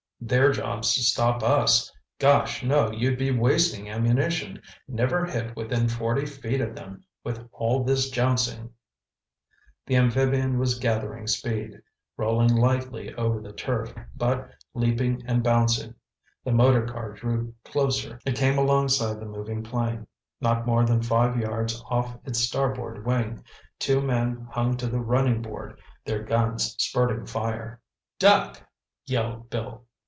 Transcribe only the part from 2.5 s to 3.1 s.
no,